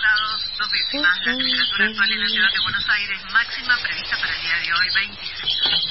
grados, 0.00 0.44
dos 0.58 0.70
décimas. 0.70 1.18
La 1.18 1.24
temperatura 1.24 1.86
actual 1.86 2.12
en 2.12 2.20
la 2.20 2.28
ciudad 2.28 2.50
de 2.52 2.60
Buenos 2.62 2.88
Aires, 2.88 3.18
máxima 3.32 3.76
prevista 3.82 4.16
para 4.18 4.34
el 4.34 4.42
día 4.42 4.58
de 4.62 4.72
hoy, 4.72 4.88
26. 4.94 5.86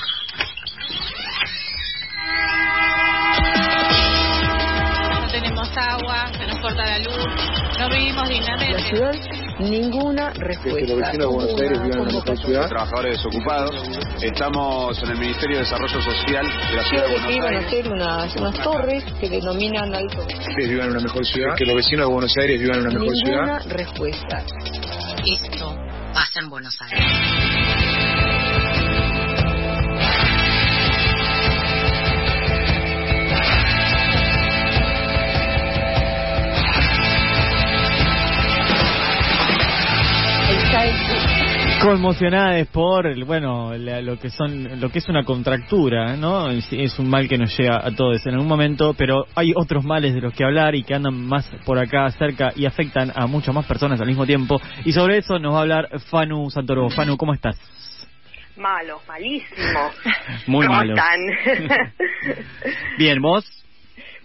No 5.10 5.28
tenemos 5.32 5.70
agua, 5.78 6.32
se 6.34 6.48
nos 6.48 6.60
corta 6.60 6.86
la 6.86 7.00
luz, 7.00 7.26
no 7.80 7.90
vivimos 7.90 8.30
dignamente. 8.30 9.35
Ninguna 9.60 10.32
respuesta. 10.32 10.82
que 10.82 10.88
los 10.88 10.98
vecinos 11.00 11.18
de 11.18 11.26
Buenos 11.36 11.62
Aires 11.62 11.82
vivan 11.82 11.92
en 11.94 12.00
una 12.02 12.14
mejor 12.14 12.38
ciudad. 12.38 12.68
Trabajadores 12.70 13.18
desocupados. 13.18 13.72
Estamos 14.22 15.04
en 15.04 15.10
el 15.12 15.18
Ministerio 15.18 15.58
de 15.58 15.64
Desarrollo 15.64 16.02
Social 16.02 16.46
de 16.46 16.76
la 16.76 16.84
ciudad 16.84 17.04
de 17.06 17.12
Buenos 17.12 17.32
iban 17.32 17.46
a 17.46 17.58
Aires. 17.60 17.66
hacer 17.68 17.92
unas, 17.92 18.36
unas 18.36 18.56
torres 18.64 19.04
que 19.20 19.30
denominan 19.30 19.96
alto. 19.96 20.26
Que 20.58 20.68
vivan 20.68 20.88
en 20.88 20.92
una 20.92 21.02
mejor 21.02 21.26
ciudad. 21.26 21.56
Que 21.56 21.66
los 21.66 21.76
vecinos 21.76 22.08
de 22.08 22.14
Buenos 22.14 22.38
Aires 22.38 22.60
vivan 22.62 22.76
en 22.80 22.88
una 22.88 23.00
mejor 23.00 23.14
Ninguna 23.16 23.60
ciudad. 23.60 23.78
respuesta. 23.78 24.44
Esto 25.26 25.76
pasa 26.14 26.40
en 26.42 26.50
Buenos 26.50 26.78
Aires. 26.82 27.06
Conmocionadas 41.82 42.68
por 42.68 43.24
bueno 43.26 43.76
la- 43.78 44.02
lo 44.02 44.18
que 44.18 44.30
son 44.30 44.80
lo 44.80 44.90
que 44.90 45.00
es 45.00 45.08
una 45.10 45.24
contractura 45.24 46.16
no 46.16 46.50
es, 46.50 46.68
es 46.72 46.98
un 47.00 47.10
mal 47.10 47.28
que 47.28 47.38
nos 47.38 47.56
llega 47.58 47.78
a 47.86 47.92
todos 47.92 48.26
en 48.26 48.34
algún 48.34 48.48
momento 48.48 48.94
pero 48.98 49.26
hay 49.36 49.52
otros 49.56 49.84
males 49.84 50.14
de 50.14 50.22
los 50.22 50.34
que 50.34 50.44
hablar 50.44 50.74
y 50.76 50.84
que 50.84 50.96
andan 50.96 51.14
más 51.16 51.46
por 51.66 51.78
acá 51.78 52.10
cerca 52.12 52.52
y 52.56 52.66
afectan 52.66 53.12
a 53.16 53.28
muchas 53.28 53.54
más 53.54 53.66
personas 53.66 54.00
al 54.02 54.08
mismo 54.08 54.26
tiempo 54.26 54.60
y 54.84 54.94
sobre 54.94 55.18
eso 55.18 55.38
nos 55.40 55.54
va 55.54 55.58
a 55.60 55.62
hablar 55.62 55.90
Fanu 56.10 56.50
Santoro 56.50 56.90
Fanu 56.90 57.18
cómo 57.18 57.34
estás 57.34 57.56
Malos, 58.58 59.02
malísimos. 59.06 59.92
Muy 60.48 60.66
¿Cómo 60.66 60.78
malos. 60.80 60.98
están? 60.98 61.20
bien 62.98 63.22
vos 63.22 63.44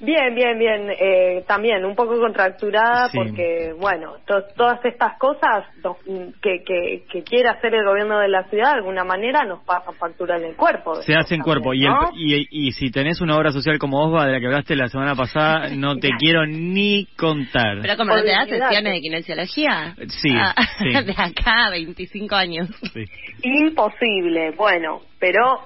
bien, 0.00 0.34
bien, 0.34 0.58
bien. 0.58 0.90
Eh, 0.98 1.44
también 1.46 1.84
un 1.84 1.94
poco 1.94 2.18
contracturada 2.18 3.08
Sí. 3.08 3.18
porque, 3.18 3.72
bueno, 3.78 4.14
to- 4.26 4.44
todas 4.56 4.84
estas 4.84 5.18
cosas 5.18 5.66
no- 5.84 5.96
que, 6.42 6.62
que, 6.64 7.04
que 7.10 7.22
quiere 7.22 7.48
hacer 7.48 7.74
el 7.74 7.84
gobierno 7.84 8.18
de 8.18 8.28
la 8.28 8.44
ciudad 8.44 8.70
de 8.72 8.78
alguna 8.78 9.04
manera 9.04 9.44
nos 9.44 9.62
pasan 9.64 9.94
factura 9.94 10.36
en 10.36 10.44
el 10.44 10.56
cuerpo. 10.56 10.96
se 11.02 11.14
hace 11.14 11.34
en 11.34 11.42
También, 11.42 11.62
cuerpo 11.62 11.74
y, 11.74 11.84
el- 11.86 12.48
y, 12.50 12.68
y 12.68 12.72
si 12.72 12.90
tenés 12.90 13.20
una 13.20 13.36
obra 13.36 13.52
social 13.52 13.78
como 13.78 14.02
Osva 14.04 14.26
de 14.26 14.32
la 14.32 14.40
que 14.40 14.46
hablaste 14.46 14.76
la 14.76 14.88
semana 14.88 15.14
pasada 15.14 15.68
no 15.76 15.96
te 15.96 16.10
quiero 16.18 16.46
ni 16.46 17.06
contar 17.16 17.78
Pero 17.82 17.96
como 17.96 18.14
no 18.16 18.22
te 18.22 18.28
das 18.30 18.48
sesiones 18.48 18.92
de 18.94 19.00
kinesiología. 19.00 19.94
Sí, 20.08 20.30
Ah, 20.34 20.54
sí. 20.78 20.90
De 21.04 21.12
acá 21.12 21.66
a 21.66 21.70
25 21.70 22.34
años. 22.34 22.68
Sí. 22.92 23.04
Imposible, 23.42 24.52
bueno, 24.56 25.00
pero 25.18 25.60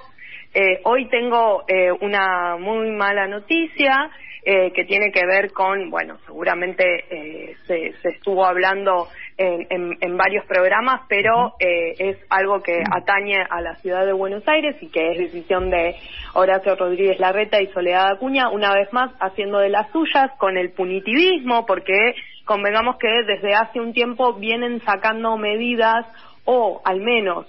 eh, 0.54 0.80
hoy 0.84 1.08
tengo 1.08 1.64
eh, 1.69 1.91
una 2.00 2.56
muy 2.58 2.91
mala 2.92 3.26
noticia 3.26 4.10
eh, 4.45 4.73
que 4.73 4.84
tiene 4.84 5.11
que 5.11 5.25
ver 5.27 5.53
con, 5.53 5.91
bueno, 5.91 6.19
seguramente 6.27 6.84
eh, 7.11 7.56
se, 7.67 7.92
se 8.03 8.09
estuvo 8.11 8.45
hablando 8.45 9.09
en, 9.39 9.67
en- 9.70 9.97
en 10.00 10.17
varios 10.17 10.45
programas, 10.47 11.00
pero 11.09 11.55
eh, 11.59 11.95
es 11.98 12.19
algo 12.31 12.61
que 12.62 12.83
atañe 12.91 13.42
a 13.48 13.61
la 13.61 13.75
ciudad 13.77 14.05
de 14.05 14.12
Buenos 14.12 14.47
Aires 14.47 14.77
y 14.83 14.89
que 14.91 15.12
es 15.12 15.19
decisión 15.19 15.70
de 15.70 15.97
Horacio 16.34 16.77
Rodríguez 16.77 17.19
Larreta 17.19 17.61
y 17.62 17.69
Soledad 17.69 18.12
Acuña, 18.12 18.50
una 18.50 18.75
vez 18.75 18.92
más 18.92 19.11
haciendo 19.20 19.59
de 19.59 19.70
las 19.70 19.91
suyas 19.92 20.31
con 20.39 20.56
el 20.59 20.72
punitivismo, 20.72 21.65
porque 21.67 22.15
convengamos 22.45 22.97
que 22.98 23.09
desde 23.27 23.55
hace 23.55 23.81
un 23.81 23.92
tiempo 23.95 24.34
vienen 24.34 24.81
sacando 24.83 25.37
medidas 25.39 26.06
o 26.45 26.83
al 26.84 27.00
menos 27.00 27.47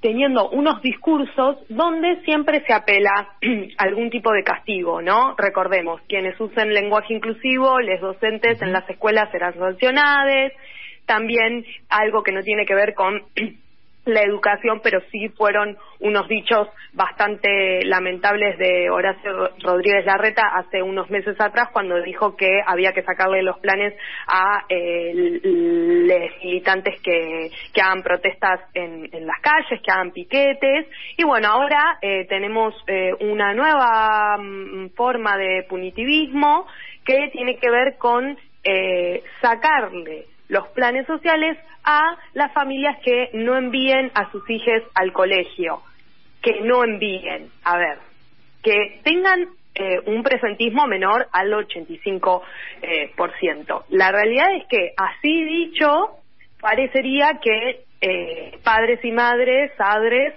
teniendo 0.00 0.48
unos 0.50 0.80
discursos 0.82 1.56
donde 1.68 2.20
siempre 2.24 2.62
se 2.66 2.72
apela 2.72 3.10
a 3.10 3.36
algún 3.78 4.10
tipo 4.10 4.32
de 4.32 4.44
castigo, 4.44 5.02
¿no? 5.02 5.34
Recordemos, 5.36 6.00
quienes 6.08 6.38
usen 6.40 6.72
lenguaje 6.72 7.14
inclusivo, 7.14 7.80
les 7.80 8.00
docentes 8.00 8.62
en 8.62 8.72
las 8.72 8.88
escuelas 8.88 9.30
serán 9.30 9.54
sancionados, 9.54 10.52
también 11.06 11.64
algo 11.88 12.22
que 12.22 12.32
no 12.32 12.42
tiene 12.42 12.64
que 12.66 12.74
ver 12.74 12.94
con 12.94 13.22
la 14.08 14.22
educación, 14.22 14.80
pero 14.82 15.00
sí 15.10 15.28
fueron 15.30 15.76
unos 16.00 16.28
dichos 16.28 16.68
bastante 16.92 17.84
lamentables 17.84 18.58
de 18.58 18.90
Horacio 18.90 19.50
Rodríguez 19.62 20.04
Larreta 20.06 20.42
hace 20.54 20.82
unos 20.82 21.10
meses 21.10 21.40
atrás 21.40 21.68
cuando 21.72 22.00
dijo 22.02 22.36
que 22.36 22.60
había 22.66 22.92
que 22.92 23.02
sacarle 23.02 23.42
los 23.42 23.58
planes 23.58 23.94
a 24.26 24.64
eh, 24.68 25.12
los 25.42 26.44
militantes 26.44 27.00
que, 27.02 27.50
que 27.72 27.80
hagan 27.80 28.02
protestas 28.02 28.60
en, 28.74 29.08
las 29.26 29.40
calles, 29.40 29.80
que 29.82 29.90
hagan 29.90 30.12
piquetes. 30.12 30.86
Y 31.16 31.24
bueno, 31.24 31.48
ahora 31.48 31.98
eh, 32.00 32.26
tenemos 32.28 32.74
eh, 32.86 33.12
una 33.20 33.52
nueva 33.54 34.36
mm, 34.38 34.90
forma 34.94 35.36
de 35.36 35.64
punitivismo 35.68 36.66
que 37.04 37.28
tiene 37.32 37.56
que 37.56 37.70
ver 37.70 37.96
con 37.98 38.36
eh, 38.64 39.22
sacarle 39.40 40.26
los 40.48 40.68
planes 40.68 41.06
sociales 41.06 41.58
a 41.84 42.16
las 42.34 42.52
familias 42.52 42.98
que 43.04 43.30
no 43.34 43.56
envíen 43.56 44.10
a 44.14 44.30
sus 44.30 44.48
hijos 44.50 44.82
al 44.94 45.12
colegio, 45.12 45.82
que 46.42 46.60
no 46.62 46.84
envíen, 46.84 47.50
a 47.64 47.76
ver, 47.78 47.98
que 48.62 49.00
tengan 49.04 49.48
eh, 49.74 50.00
un 50.06 50.22
presentismo 50.22 50.86
menor 50.86 51.28
al 51.32 51.52
85%. 51.52 52.42
Eh, 52.82 53.10
por 53.16 53.36
ciento. 53.38 53.84
La 53.90 54.12
realidad 54.12 54.54
es 54.54 54.64
que, 54.68 54.92
así 54.96 55.44
dicho, 55.44 56.10
parecería 56.60 57.40
que 57.42 57.84
eh, 58.00 58.58
padres 58.62 59.04
y 59.04 59.10
madres, 59.10 59.72
padres, 59.76 60.34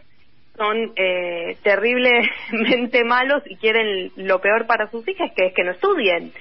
son 0.58 0.92
eh, 0.96 1.58
terriblemente 1.64 3.04
malos 3.06 3.44
y 3.46 3.58
quieren 3.58 4.12
lo 4.16 4.42
peor 4.42 4.66
para 4.66 4.90
sus 4.90 5.08
hijas, 5.08 5.32
que 5.36 5.48
es 5.48 5.54
que 5.54 5.64
no 5.64 5.72
estudien. 5.72 6.32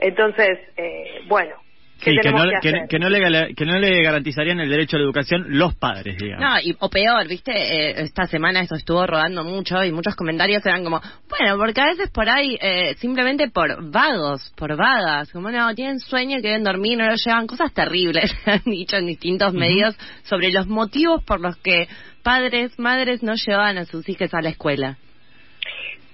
Entonces, 0.00 0.58
eh, 0.76 1.22
bueno, 1.26 1.56
¿qué 1.56 1.67
Sí, 2.00 2.16
que 2.22 2.30
no, 2.30 2.44
que 2.44 2.50
que, 2.50 2.68
hacer? 2.68 2.88
que 2.88 2.98
no 2.98 3.08
le, 3.08 3.54
que 3.54 3.64
no 3.64 3.78
le 3.78 4.02
garantizarían 4.02 4.60
el 4.60 4.70
derecho 4.70 4.96
a 4.96 5.00
la 5.00 5.04
educación 5.04 5.46
los 5.48 5.74
padres, 5.74 6.16
digamos. 6.16 6.48
No, 6.48 6.60
y, 6.60 6.76
o 6.78 6.88
peor, 6.88 7.26
viste, 7.26 7.52
Eh, 7.52 8.02
esta 8.02 8.26
semana 8.26 8.60
esto 8.60 8.76
estuvo 8.76 9.04
rodando 9.06 9.42
mucho 9.42 9.82
y 9.84 9.90
muchos 9.90 10.14
comentarios 10.14 10.64
eran 10.64 10.84
como, 10.84 11.00
bueno, 11.28 11.56
porque 11.58 11.80
a 11.80 11.86
veces 11.86 12.10
por 12.10 12.28
ahí, 12.28 12.56
eh, 12.60 12.94
simplemente 12.98 13.48
por 13.48 13.90
vagos, 13.90 14.52
por 14.56 14.76
vagas, 14.76 15.30
como 15.32 15.50
no, 15.50 15.74
tienen 15.74 15.98
sueño, 15.98 16.40
quieren 16.40 16.62
dormir, 16.62 16.98
no 16.98 17.06
lo 17.06 17.14
llevan, 17.16 17.46
cosas 17.46 17.72
terribles, 17.74 18.32
han 18.46 18.62
dicho 18.64 18.96
en 18.96 19.06
distintos 19.06 19.52
medios 19.52 19.96
sobre 20.22 20.50
los 20.52 20.66
motivos 20.68 21.24
por 21.24 21.40
los 21.40 21.56
que 21.56 21.88
padres, 22.22 22.78
madres 22.78 23.22
no 23.22 23.34
llevaban 23.34 23.78
a 23.78 23.84
sus 23.84 24.08
hijos 24.08 24.32
a 24.34 24.40
la 24.40 24.50
escuela. 24.50 24.98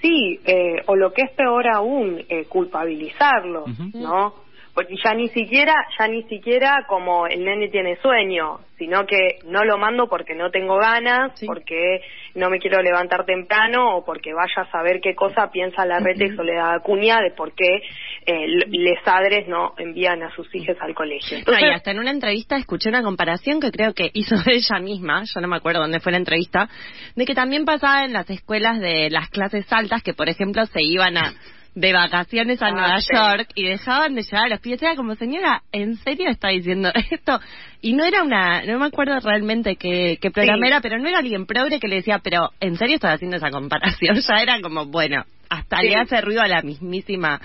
Sí, 0.00 0.38
eh, 0.44 0.82
o 0.86 0.96
lo 0.96 1.12
que 1.12 1.22
es 1.22 1.30
peor 1.32 1.66
aún, 1.68 2.22
eh, 2.28 2.44
culpabilizarlos, 2.44 3.68
Ujú. 3.68 3.98
¿no? 3.98 4.43
Porque 4.74 4.96
ya 5.02 5.14
ni 5.14 5.28
siquiera, 5.28 5.72
ya 5.98 6.08
ni 6.08 6.24
siquiera 6.24 6.84
como 6.88 7.26
el 7.28 7.44
nene 7.44 7.68
tiene 7.68 7.96
sueño, 8.02 8.58
sino 8.76 9.06
que 9.06 9.38
no 9.46 9.64
lo 9.64 9.78
mando 9.78 10.08
porque 10.08 10.34
no 10.34 10.50
tengo 10.50 10.76
ganas, 10.76 11.38
Sí. 11.38 11.46
porque 11.46 12.00
no 12.34 12.50
me 12.50 12.58
quiero 12.58 12.82
levantar 12.82 13.24
temprano 13.24 13.96
o 13.96 14.04
porque 14.04 14.32
vaya 14.34 14.62
a 14.62 14.70
saber 14.72 15.00
qué 15.00 15.14
cosa 15.14 15.50
piensa 15.52 15.86
la 15.86 16.00
red 16.00 16.20
y 16.20 16.34
Soledad 16.34 16.74
Acuña 16.74 17.20
de 17.20 17.30
por 17.30 17.54
qué 17.54 17.82
eh, 18.26 18.46
les 18.68 19.00
padres 19.04 19.46
no 19.46 19.74
envían 19.78 20.22
a 20.24 20.34
sus 20.34 20.52
hijos 20.54 20.76
al 20.80 20.94
colegio. 20.94 21.38
No, 21.46 21.58
y 21.58 21.70
hasta 21.70 21.92
en 21.92 22.00
una 22.00 22.10
entrevista 22.10 22.56
escuché 22.56 22.88
una 22.88 23.02
comparación 23.02 23.60
que 23.60 23.70
creo 23.70 23.94
que 23.94 24.10
hizo 24.12 24.34
ella 24.50 24.80
misma, 24.80 25.22
yo 25.32 25.40
no 25.40 25.46
me 25.46 25.56
acuerdo 25.56 25.80
dónde 25.82 26.00
fue 26.00 26.10
la 26.10 26.18
entrevista, 26.18 26.68
de 27.14 27.24
que 27.24 27.34
también 27.34 27.64
pasaba 27.64 28.04
en 28.04 28.12
las 28.12 28.28
escuelas 28.28 28.80
de 28.80 29.08
las 29.10 29.28
clases 29.30 29.72
altas 29.72 30.02
que, 30.02 30.14
por 30.14 30.28
ejemplo, 30.28 30.66
se 30.66 30.82
iban 30.82 31.16
a 31.16 31.32
de 31.74 31.92
vacaciones 31.92 32.62
a 32.62 32.66
Ah, 32.66 32.70
Nueva 32.70 33.00
sí. 33.00 33.08
York 33.12 33.50
y 33.54 33.64
dejaban 33.64 34.14
de 34.14 34.22
llevar 34.22 34.44
a 34.44 34.48
los 34.48 34.60
pibes. 34.60 34.80
Era 34.82 34.94
como, 34.94 35.14
señora, 35.16 35.62
¿en 35.72 35.96
serio 35.96 36.30
está 36.30 36.48
diciendo 36.48 36.90
esto? 37.10 37.40
Y 37.80 37.92
no 37.94 38.04
era 38.04 38.22
una, 38.22 38.62
no 38.64 38.78
me 38.78 38.86
acuerdo 38.86 39.18
realmente 39.20 39.76
qué, 39.76 40.18
qué 40.20 40.30
programa 40.30 40.60
Sí. 40.66 40.68
era, 40.68 40.80
pero 40.80 40.98
no 40.98 41.08
era 41.08 41.18
alguien 41.18 41.46
progre 41.46 41.80
que 41.80 41.88
le 41.88 41.96
decía, 41.96 42.20
pero 42.20 42.50
¿en 42.60 42.76
serio 42.76 42.94
estás 42.96 43.14
haciendo 43.14 43.36
esa 43.36 43.50
comparación? 43.50 44.16
Ya 44.28 44.42
era 44.42 44.60
como, 44.60 44.86
bueno, 44.86 45.24
hasta 45.48 45.78
Sí. 45.80 45.88
le 45.88 45.96
hace 45.96 46.20
ruido 46.20 46.42
a 46.42 46.48
la 46.48 46.62
mismísima 46.62 47.40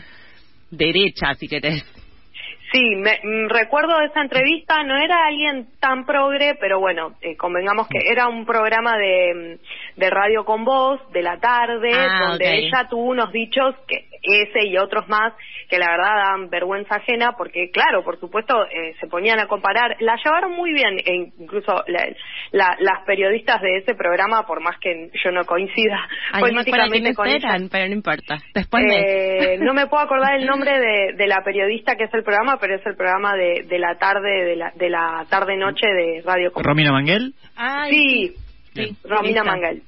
derecha, 0.71 1.33
si 1.35 1.47
querés. 1.47 1.83
Sí, 2.71 2.95
me, 2.95 3.19
mm, 3.23 3.49
recuerdo 3.49 3.99
esa 4.01 4.21
entrevista, 4.21 4.83
no 4.83 4.95
era 4.97 5.25
alguien 5.25 5.67
tan 5.79 6.05
progre, 6.05 6.55
pero 6.59 6.79
bueno, 6.79 7.15
eh, 7.21 7.35
convengamos 7.35 7.87
que 7.87 7.99
era 8.11 8.27
un 8.27 8.45
programa 8.45 8.97
de, 8.97 9.57
mm, 9.57 9.99
de 9.99 10.09
radio 10.09 10.45
con 10.45 10.63
voz, 10.65 10.99
de 11.11 11.21
la 11.23 11.39
tarde, 11.39 11.91
Ah, 11.93 12.27
donde 12.29 12.45
ella 12.57 12.87
tuvo 12.89 13.05
unos 13.05 13.31
dichos, 13.31 13.75
que 13.87 14.05
ese 14.21 14.67
y 14.67 14.77
otros 14.77 15.07
más, 15.07 15.33
que 15.69 15.77
la 15.79 15.91
verdad 15.91 16.15
dan 16.25 16.49
vergüenza 16.49 16.95
ajena, 16.95 17.33
porque 17.37 17.71
claro, 17.71 18.03
por 18.03 18.19
supuesto, 18.19 18.65
eh, 18.65 18.93
se 18.99 19.07
ponían 19.07 19.39
a 19.39 19.47
comparar, 19.47 19.95
la 20.01 20.17
llevaron 20.23 20.51
muy 20.51 20.73
bien, 20.73 20.97
e 20.99 21.31
incluso 21.39 21.83
la- 21.87 22.07
la- 22.51 22.75
las 22.79 23.03
periodistas 23.05 23.61
de 23.61 23.77
ese 23.77 23.95
programa, 23.95 24.45
por 24.45 24.61
más 24.61 24.77
que 24.79 25.09
yo 25.23 25.31
no 25.31 25.45
coincida 25.45 26.07
Ay, 26.33 26.41
no 26.41 26.47
políticamente 26.49 26.91
quiénes 26.99 27.15
con 27.15 27.27
ellas, 27.27 27.43
eran, 27.45 27.69
pero 27.69 27.87
no 27.87 27.93
importa. 27.93 28.37
Después 28.53 28.83
eh, 28.89 29.57
no 29.61 29.73
me 29.73 29.87
puedo 29.87 30.03
acordar 30.03 30.35
el 30.35 30.45
nombre 30.45 30.77
de, 30.79 31.13
de 31.15 31.27
la 31.27 31.41
periodista 31.43 31.95
que 31.95 32.03
es 32.03 32.13
el 32.13 32.23
programa, 32.23 32.57
pero 32.59 32.75
es 32.75 32.85
el 32.85 32.95
programa 32.95 33.35
de, 33.35 33.63
de 33.67 33.79
la 33.79 33.95
tarde, 33.97 34.29
de 34.45 34.55
la, 34.55 34.71
de 34.75 34.89
la 34.89 35.25
tarde-noche 35.29 35.87
de 35.87 36.21
Radio 36.25 36.51
Com- 36.51 36.63
Romina 36.63 36.91
Manguel. 36.91 37.33
Sí, 37.89 38.33
Sí, 38.73 38.95
Romina. 39.03 39.43
Mangal. 39.43 39.81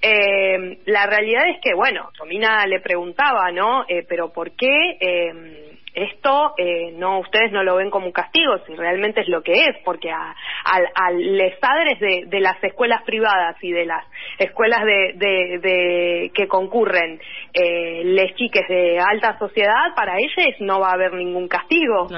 Eh, 0.00 0.78
la 0.86 1.06
realidad 1.06 1.48
es 1.48 1.56
que, 1.62 1.74
bueno, 1.74 2.08
Romina 2.18 2.66
le 2.66 2.80
preguntaba, 2.80 3.50
¿no? 3.52 3.84
Eh, 3.88 4.04
pero 4.08 4.32
¿por 4.32 4.52
qué 4.54 4.96
eh, 5.00 5.73
esto 5.94 6.54
eh, 6.58 6.92
no 6.96 7.20
ustedes 7.20 7.52
no 7.52 7.62
lo 7.62 7.76
ven 7.76 7.90
como 7.90 8.06
un 8.06 8.12
castigo, 8.12 8.58
si 8.66 8.74
realmente 8.74 9.20
es 9.20 9.28
lo 9.28 9.42
que 9.42 9.52
es? 9.52 9.76
Porque 9.84 10.10
a, 10.10 10.30
a, 10.30 10.78
a 10.94 11.10
les 11.12 11.56
padres 11.58 11.98
de, 12.00 12.24
de 12.26 12.40
las 12.40 12.62
escuelas 12.62 13.02
privadas 13.04 13.56
y 13.62 13.70
de 13.70 13.86
las 13.86 14.04
escuelas 14.38 14.84
de, 14.84 15.12
de, 15.14 15.58
de 15.60 16.30
que 16.34 16.48
concurren 16.48 17.20
eh, 17.52 18.02
les 18.04 18.34
chiques 18.34 18.66
de 18.68 18.98
alta 18.98 19.38
sociedad, 19.38 19.94
para 19.94 20.18
ellos 20.18 20.56
no 20.60 20.80
va 20.80 20.90
a 20.90 20.94
haber 20.94 21.14
ningún 21.14 21.48
castigo. 21.48 22.08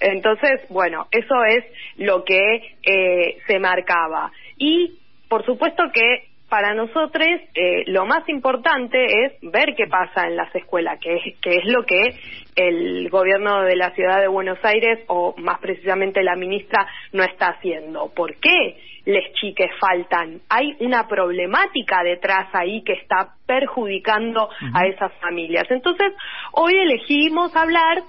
Entonces, 0.00 0.62
bueno, 0.70 1.06
eso 1.10 1.44
es 1.44 1.64
lo 1.96 2.24
que 2.24 2.76
eh, 2.82 3.36
se 3.46 3.58
marcaba. 3.58 4.32
Y, 4.56 4.98
por 5.28 5.44
supuesto 5.44 5.84
que 5.92 6.29
para 6.50 6.74
nosotros 6.74 7.26
eh, 7.54 7.84
lo 7.86 8.04
más 8.04 8.28
importante 8.28 9.24
es 9.24 9.32
ver 9.40 9.74
qué 9.76 9.86
pasa 9.86 10.26
en 10.26 10.36
las 10.36 10.54
escuelas, 10.54 10.98
que 11.00 11.14
es, 11.14 11.38
que 11.40 11.50
es 11.50 11.64
lo 11.64 11.86
que 11.86 12.14
el 12.56 13.08
gobierno 13.08 13.62
de 13.62 13.76
la 13.76 13.92
ciudad 13.92 14.20
de 14.20 14.28
Buenos 14.28 14.58
Aires, 14.64 14.98
o 15.06 15.34
más 15.38 15.60
precisamente 15.60 16.22
la 16.22 16.34
ministra, 16.34 16.86
no 17.12 17.22
está 17.22 17.50
haciendo. 17.50 18.12
¿Por 18.14 18.34
qué 18.40 18.76
les 19.06 19.32
chiques 19.34 19.70
faltan? 19.80 20.40
Hay 20.48 20.76
una 20.80 21.06
problemática 21.06 22.02
detrás 22.02 22.48
ahí 22.52 22.82
que 22.82 22.94
está 22.94 23.34
perjudicando 23.46 24.50
a 24.74 24.86
esas 24.86 25.12
familias. 25.20 25.64
Entonces, 25.70 26.12
hoy 26.52 26.74
elegimos 26.76 27.54
hablar 27.56 28.02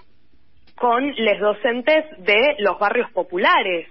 con 0.75 1.13
los 1.15 1.39
docentes 1.39 2.05
de 2.17 2.55
los 2.57 2.79
barrios 2.79 3.11
populares, 3.11 3.87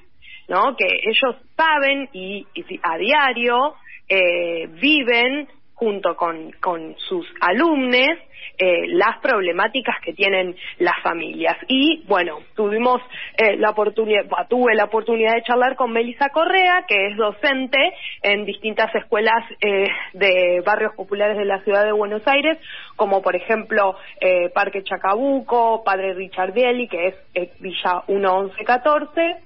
¿no? 0.49 0.75
Que 0.77 0.87
ellos 0.87 1.37
saben 1.57 2.09
y, 2.13 2.45
y 2.55 2.81
a 2.83 2.99
diario 2.99 3.77
eh, 4.11 4.67
viven 4.73 5.49
junto 5.75 6.15
con, 6.15 6.53
con 6.61 6.95
sus 7.09 7.27
alumnos 7.41 8.19
eh, 8.59 8.87
las 8.89 9.19
problemáticas 9.21 9.97
que 10.05 10.13
tienen 10.13 10.55
las 10.79 11.01
familias. 11.03 11.57
Y 11.69 12.05
bueno, 12.07 12.41
tuvimos 12.55 13.01
eh, 13.39 13.57
la 13.57 13.71
oportunidad, 13.71 14.27
tuve 14.49 14.75
la 14.75 14.85
oportunidad 14.85 15.35
de 15.35 15.43
charlar 15.43 15.77
con 15.77 15.93
Melissa 15.93 16.29
Correa, 16.29 16.85
que 16.87 17.07
es 17.07 17.17
docente 17.17 17.79
en 18.23 18.45
distintas 18.45 18.95
escuelas 18.95 19.43
eh, 19.63 19.89
de 20.13 20.63
barrios 20.67 20.95
populares 20.95 21.39
de 21.39 21.47
la 21.47 21.63
ciudad 21.65 21.87
de 21.87 21.93
Buenos 21.93 22.27
Aires, 22.27 22.59
como 22.97 23.23
por 23.23 23.35
ejemplo 23.35 23.97
eh, 24.21 24.51
Parque 24.51 24.83
Chacabuco, 24.83 25.83
Padre 25.83 26.13
Richard 26.13 26.53
Bieli, 26.53 26.89
que 26.89 27.07
es 27.07 27.15
eh, 27.35 27.53
Villa 27.61 28.03
1114, 28.07 29.37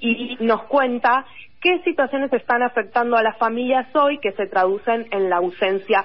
y 0.00 0.36
nos 0.40 0.64
cuenta 0.64 1.24
qué 1.64 1.82
situaciones 1.82 2.30
están 2.34 2.62
afectando 2.62 3.16
a 3.16 3.22
las 3.22 3.38
familias 3.38 3.86
hoy 3.96 4.18
que 4.20 4.32
se 4.32 4.46
traducen 4.46 5.06
en 5.10 5.30
la 5.30 5.38
ausencia 5.38 6.04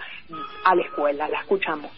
a 0.63 0.73
la 0.73 0.81
escuela. 0.81 1.27
La 1.27 1.41
escuchamos. 1.41 1.91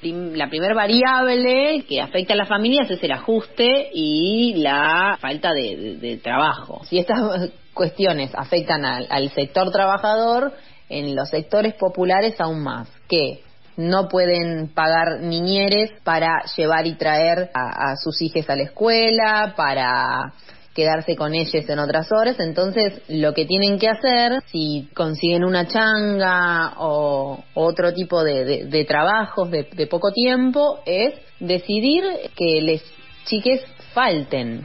La 0.00 0.48
primera 0.48 0.74
variable 0.74 1.84
que 1.88 2.00
afecta 2.00 2.34
a 2.34 2.36
las 2.36 2.48
familias 2.48 2.88
es 2.88 3.02
el 3.02 3.10
ajuste 3.10 3.90
y 3.92 4.54
la 4.58 5.18
falta 5.20 5.52
de, 5.52 6.20
trabajo. 6.22 6.84
Si 6.84 6.98
estas 6.98 7.50
cuestiones 7.74 8.32
afectan 8.36 8.84
al, 8.84 9.08
al 9.10 9.30
sector 9.30 9.72
trabajador, 9.72 10.52
en 10.88 11.16
los 11.16 11.28
sectores 11.28 11.74
populares 11.74 12.40
aún 12.40 12.62
más, 12.62 12.88
que 13.08 13.42
no 13.76 14.08
pueden 14.08 14.68
pagar 14.72 15.20
niñeres 15.20 15.90
para 16.04 16.44
llevar 16.56 16.86
y 16.86 16.94
traer 16.94 17.50
a, 17.52 17.90
a 17.90 17.96
sus 17.96 18.22
hijos 18.22 18.48
a 18.48 18.54
la 18.54 18.62
escuela, 18.62 19.54
para 19.56 20.32
quedarse 20.78 21.16
con 21.16 21.34
ellos 21.34 21.68
en 21.68 21.78
otras 21.80 22.06
horas, 22.12 22.38
entonces 22.38 23.02
lo 23.08 23.34
que 23.34 23.46
tienen 23.46 23.80
que 23.80 23.88
hacer, 23.88 24.40
si 24.46 24.88
consiguen 24.94 25.42
una 25.42 25.66
changa 25.66 26.74
o 26.78 27.42
otro 27.54 27.92
tipo 27.92 28.22
de, 28.22 28.44
de- 28.44 28.64
de 28.66 28.84
trabajos 28.84 29.50
de, 29.50 29.64
de 29.72 29.86
poco 29.88 30.12
tiempo, 30.12 30.78
es 30.86 31.14
decidir 31.40 32.04
que 32.36 32.60
les 32.62 32.80
chiques 33.24 33.60
falten. 33.92 34.64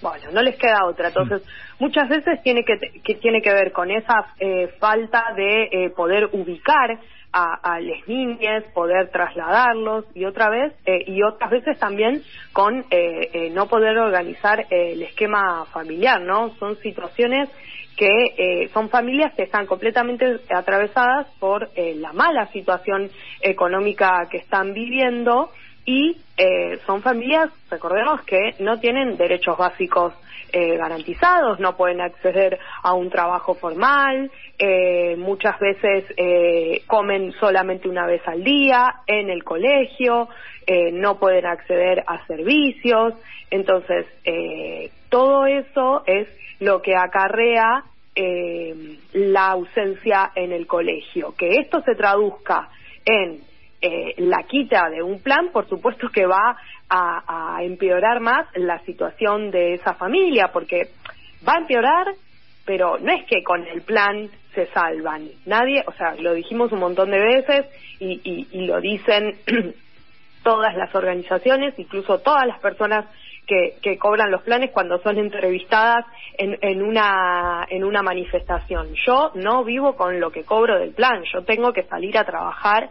Bueno, 0.00 0.30
no 0.32 0.40
les 0.40 0.56
queda 0.56 0.86
otra. 0.86 1.08
Entonces, 1.08 1.42
muchas 1.78 2.08
veces 2.08 2.42
tiene 2.42 2.64
que, 2.64 2.78
que 3.04 3.16
tiene 3.16 3.42
que 3.42 3.52
ver 3.52 3.72
con 3.72 3.90
esa 3.90 4.32
eh, 4.38 4.68
falta 4.78 5.24
de 5.36 5.64
eh, 5.64 5.90
poder 5.94 6.30
ubicar 6.32 6.98
a, 7.32 7.74
a 7.74 7.80
las 7.80 8.06
niñas, 8.08 8.64
poder 8.74 9.10
trasladarlos 9.10 10.04
y 10.14 10.24
otra 10.24 10.48
vez 10.50 10.72
eh, 10.86 11.04
y 11.06 11.22
otras 11.22 11.50
veces 11.50 11.78
también 11.78 12.22
con 12.52 12.84
eh, 12.90 13.30
eh, 13.32 13.50
no 13.50 13.68
poder 13.68 13.98
organizar 13.98 14.66
el 14.70 15.02
esquema 15.02 15.64
familiar, 15.66 16.20
¿no? 16.20 16.50
Son 16.56 16.76
situaciones 16.78 17.48
que 18.00 18.34
eh, 18.38 18.70
son 18.72 18.88
familias 18.88 19.34
que 19.34 19.42
están 19.42 19.66
completamente 19.66 20.40
atravesadas 20.48 21.26
por 21.38 21.68
eh, 21.74 21.94
la 21.96 22.14
mala 22.14 22.46
situación 22.46 23.10
económica 23.42 24.26
que 24.30 24.38
están 24.38 24.72
viviendo 24.72 25.50
y 25.84 26.16
eh, 26.36 26.78
son 26.86 27.02
familias, 27.02 27.50
recordemos 27.70 28.22
que 28.22 28.54
no 28.60 28.78
tienen 28.78 29.16
derechos 29.16 29.56
básicos 29.58 30.14
eh, 30.52 30.76
garantizados, 30.76 31.60
no 31.60 31.76
pueden 31.76 32.00
acceder 32.00 32.58
a 32.82 32.92
un 32.94 33.08
trabajo 33.10 33.54
formal, 33.54 34.30
eh, 34.58 35.16
muchas 35.16 35.58
veces 35.60 36.04
eh, 36.16 36.82
comen 36.86 37.32
solamente 37.38 37.88
una 37.88 38.06
vez 38.06 38.26
al 38.26 38.42
día 38.42 39.02
en 39.06 39.30
el 39.30 39.44
colegio, 39.44 40.28
eh, 40.66 40.90
no 40.92 41.18
pueden 41.18 41.46
acceder 41.46 42.02
a 42.06 42.26
servicios, 42.26 43.14
entonces 43.50 44.06
eh, 44.24 44.90
todo 45.08 45.46
eso 45.46 46.02
es 46.06 46.28
lo 46.58 46.82
que 46.82 46.96
acarrea 46.96 47.84
la 49.14 49.46
ausencia 49.52 50.32
en 50.34 50.52
el 50.52 50.66
colegio. 50.66 51.34
Que 51.38 51.54
esto 51.54 51.80
se 51.80 51.94
traduzca 51.94 52.68
en 53.06 53.40
eh, 53.82 54.14
la 54.18 54.42
quita 54.44 54.88
de 54.90 55.02
un 55.02 55.22
plan, 55.22 55.48
por 55.52 55.68
supuesto 55.68 56.08
que 56.10 56.26
va 56.26 56.56
a, 56.88 57.62
empeorar 57.62 58.20
más 58.20 58.46
la 58.54 58.78
situación 58.80 59.50
de 59.50 59.74
esa 59.74 59.94
familia, 59.94 60.50
porque 60.52 60.88
va 61.46 61.54
a 61.54 61.58
empeorar, 61.58 62.08
pero 62.64 62.98
no 62.98 63.12
es 63.12 63.24
que 63.26 63.42
con 63.42 63.66
el 63.66 63.82
plan 63.82 64.28
se 64.54 64.66
salvan. 64.68 65.28
Nadie, 65.46 65.84
o 65.86 65.92
sea, 65.92 66.14
lo 66.16 66.34
dijimos 66.34 66.72
un 66.72 66.80
montón 66.80 67.10
de 67.10 67.20
veces 67.20 67.66
y, 68.00 68.20
y, 68.24 68.48
y 68.50 68.66
lo 68.66 68.80
dicen 68.80 69.36
todas 70.42 70.74
las 70.76 70.94
organizaciones, 70.94 71.78
incluso 71.78 72.18
todas 72.18 72.46
las 72.46 72.58
personas 72.60 73.06
que, 73.46 73.74
que 73.82 73.98
cobran 73.98 74.30
los 74.30 74.42
planes 74.42 74.70
cuando 74.70 74.98
son 75.02 75.18
entrevistadas 75.18 76.04
en, 76.38 76.56
en, 76.62 76.82
una, 76.82 77.66
en 77.68 77.84
una 77.84 78.02
manifestación. 78.02 78.94
Yo 79.06 79.32
no 79.34 79.64
vivo 79.64 79.96
con 79.96 80.20
lo 80.20 80.30
que 80.30 80.44
cobro 80.44 80.78
del 80.78 80.92
plan, 80.92 81.24
yo 81.32 81.42
tengo 81.42 81.72
que 81.72 81.82
salir 81.84 82.16
a 82.16 82.24
trabajar, 82.24 82.90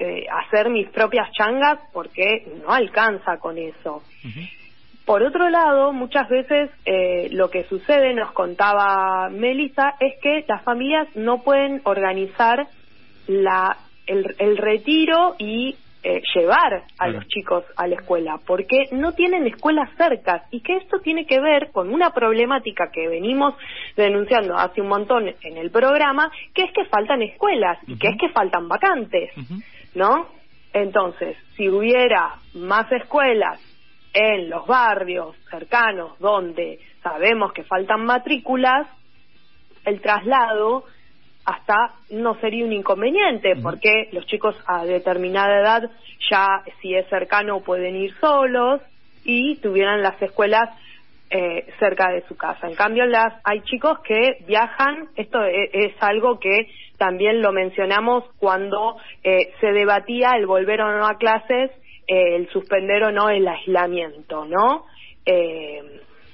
eh, 0.00 0.26
hacer 0.30 0.70
mis 0.70 0.88
propias 0.88 1.30
changas 1.32 1.78
porque 1.92 2.46
no 2.64 2.72
alcanza 2.72 3.38
con 3.38 3.58
eso. 3.58 4.02
Por 5.04 5.22
otro 5.22 5.50
lado, 5.50 5.92
muchas 5.92 6.28
veces 6.28 6.70
eh, 6.86 7.28
lo 7.32 7.50
que 7.50 7.64
sucede, 7.64 8.14
nos 8.14 8.32
contaba 8.32 9.28
Melissa, 9.28 9.94
es 10.00 10.14
que 10.22 10.44
las 10.48 10.62
familias 10.62 11.08
no 11.14 11.42
pueden 11.42 11.82
organizar 11.84 12.66
la, 13.26 13.76
el, 14.06 14.34
el 14.38 14.56
retiro 14.56 15.36
y 15.38 15.76
eh, 16.02 16.22
llevar 16.34 16.84
a 16.98 17.08
los 17.08 17.26
chicos 17.28 17.62
a 17.76 17.86
la 17.86 17.96
escuela, 17.96 18.40
porque 18.46 18.86
no 18.90 19.12
tienen 19.12 19.46
escuelas 19.46 19.90
cercas 19.98 20.42
y 20.50 20.62
que 20.62 20.76
esto 20.76 21.00
tiene 21.00 21.26
que 21.26 21.38
ver 21.40 21.72
con 21.72 21.92
una 21.92 22.08
problemática 22.08 22.90
que 22.90 23.06
venimos 23.06 23.54
denunciando 23.98 24.56
hace 24.56 24.80
un 24.80 24.88
montón 24.88 25.28
en 25.28 25.58
el 25.58 25.70
programa, 25.70 26.32
que 26.54 26.62
es 26.62 26.72
que 26.72 26.86
faltan 26.86 27.20
escuelas 27.20 27.78
y 27.86 27.98
que 27.98 28.08
es 28.08 28.16
que 28.18 28.30
faltan 28.30 28.66
vacantes, 28.66 29.30
¿no? 29.94 30.28
Entonces, 30.72 31.36
si 31.56 31.68
hubiera 31.68 32.36
más 32.54 32.90
escuelas 32.92 33.60
en 34.12 34.50
los 34.50 34.66
barrios 34.66 35.36
cercanos 35.50 36.18
donde 36.18 36.78
sabemos 37.02 37.52
que 37.52 37.64
faltan 37.64 38.04
matrículas, 38.04 38.86
el 39.84 40.00
traslado 40.00 40.84
hasta 41.44 41.94
no 42.10 42.38
sería 42.40 42.64
un 42.64 42.72
inconveniente, 42.72 43.56
porque 43.56 44.08
los 44.12 44.26
chicos 44.26 44.54
a 44.66 44.84
determinada 44.84 45.60
edad 45.60 45.90
ya, 46.30 46.62
si 46.80 46.94
es 46.94 47.08
cercano, 47.08 47.60
pueden 47.60 47.96
ir 47.96 48.14
solos 48.20 48.80
y 49.24 49.56
tuvieran 49.56 50.02
las 50.02 50.20
escuelas 50.22 50.70
eh, 51.30 51.66
cerca 51.78 52.10
de 52.10 52.22
su 52.28 52.36
casa. 52.36 52.68
En 52.68 52.74
cambio, 52.74 53.06
las 53.06 53.34
hay 53.44 53.62
chicos 53.62 54.00
que 54.00 54.38
viajan, 54.46 55.08
esto 55.16 55.42
es, 55.44 55.70
es 55.72 55.94
algo 56.00 56.38
que 56.38 56.68
también 57.00 57.40
lo 57.40 57.50
mencionamos 57.50 58.24
cuando 58.36 58.96
eh, 59.24 59.54
se 59.58 59.72
debatía 59.72 60.32
el 60.36 60.44
volver 60.44 60.82
o 60.82 60.98
no 60.98 61.06
a 61.06 61.16
clases, 61.16 61.70
eh, 62.06 62.36
el 62.36 62.46
suspender 62.50 63.02
o 63.04 63.10
no 63.10 63.30
el 63.30 63.48
aislamiento, 63.48 64.44
¿no? 64.44 64.84
Eh, 65.24 65.80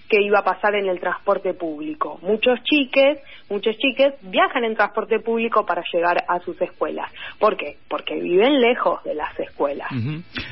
que 0.08 0.20
iba 0.20 0.40
a 0.40 0.44
pasar 0.44 0.74
en 0.74 0.88
el 0.88 0.98
transporte 0.98 1.54
público. 1.54 2.18
Muchos 2.20 2.60
chiques, 2.64 3.20
muchos 3.48 3.76
chiques 3.78 4.14
viajan 4.22 4.64
en 4.64 4.74
transporte 4.74 5.20
público 5.20 5.64
para 5.64 5.84
llegar 5.92 6.24
a 6.28 6.40
sus 6.40 6.60
escuelas. 6.60 7.12
¿Por 7.38 7.56
qué? 7.56 7.76
Porque 7.88 8.14
viven 8.20 8.60
lejos 8.60 9.02
de 9.04 9.14
las 9.14 9.38
escuelas. 9.38 9.88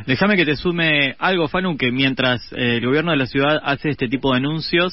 Déjame 0.06 0.36
que 0.36 0.44
te 0.44 0.54
sume 0.54 1.16
algo, 1.18 1.48
Fanu, 1.48 1.76
que 1.76 1.90
mientras 1.90 2.52
eh, 2.52 2.76
el 2.76 2.86
gobierno 2.86 3.10
de 3.10 3.16
la 3.16 3.26
ciudad 3.26 3.60
hace 3.64 3.90
este 3.90 4.08
tipo 4.08 4.30
de 4.30 4.38
anuncios, 4.38 4.92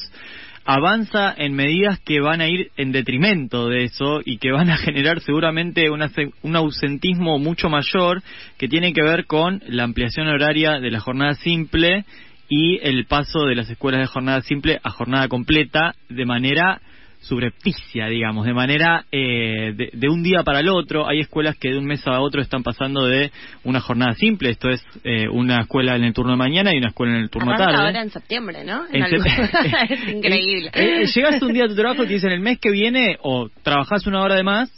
avanza 0.65 1.33
en 1.37 1.53
medidas 1.53 1.99
que 1.99 2.19
van 2.19 2.41
a 2.41 2.47
ir 2.47 2.71
en 2.77 2.91
detrimento 2.91 3.67
de 3.67 3.85
eso 3.85 4.21
y 4.23 4.37
que 4.37 4.51
van 4.51 4.69
a 4.69 4.77
generar 4.77 5.19
seguramente 5.21 5.89
una 5.89 6.11
un 6.43 6.55
ausentismo 6.55 7.39
mucho 7.39 7.69
mayor 7.69 8.21
que 8.57 8.67
tiene 8.67 8.93
que 8.93 9.01
ver 9.01 9.25
con 9.25 9.61
la 9.67 9.83
ampliación 9.83 10.27
horaria 10.27 10.79
de 10.79 10.91
la 10.91 10.99
jornada 10.99 11.35
simple 11.35 12.05
y 12.49 12.79
el 12.83 13.05
paso 13.05 13.45
de 13.45 13.55
las 13.55 13.69
escuelas 13.69 14.01
de 14.01 14.07
jornada 14.07 14.41
simple 14.41 14.79
a 14.83 14.91
jornada 14.91 15.27
completa 15.27 15.95
de 16.09 16.25
manera 16.25 16.81
subrepticia, 17.21 18.07
digamos, 18.07 18.45
de 18.45 18.53
manera 18.53 19.05
eh, 19.11 19.73
de, 19.75 19.89
de 19.93 20.09
un 20.09 20.23
día 20.23 20.43
para 20.43 20.59
el 20.59 20.69
otro. 20.69 21.07
Hay 21.07 21.19
escuelas 21.19 21.55
que 21.57 21.69
de 21.69 21.77
un 21.77 21.85
mes 21.85 22.05
a 22.07 22.19
otro 22.19 22.41
están 22.41 22.63
pasando 22.63 23.05
de 23.05 23.31
una 23.63 23.79
jornada 23.79 24.13
simple, 24.13 24.49
esto 24.49 24.69
es 24.69 24.83
eh, 25.03 25.27
una 25.29 25.61
escuela 25.61 25.95
en 25.95 26.03
el 26.03 26.13
turno 26.13 26.31
de 26.31 26.37
mañana 26.37 26.73
y 26.73 26.77
una 26.79 26.89
escuela 26.89 27.13
en 27.15 27.21
el 27.21 27.29
turno 27.29 27.51
Arranca 27.51 27.71
tarde. 27.71 27.85
ahora 27.87 28.01
en 28.03 28.09
septiembre, 28.09 28.63
¿no? 28.65 28.85
En 28.87 28.95
En 28.95 29.03
algo- 29.03 29.23
sep- 29.23 29.89
es 29.89 30.13
increíble. 30.15 30.71
Eh, 30.73 31.03
eh, 31.03 31.05
llegas 31.13 31.41
un 31.41 31.53
día 31.53 31.65
a 31.65 31.67
tu 31.67 31.75
trabajo 31.75 32.03
y 32.03 32.07
te 32.07 32.13
dicen 32.13 32.31
el 32.31 32.41
mes 32.41 32.59
que 32.59 32.71
viene 32.71 33.17
o 33.21 33.49
trabajás 33.63 34.05
una 34.07 34.21
hora 34.21 34.35
de 34.35 34.43
más 34.43 34.71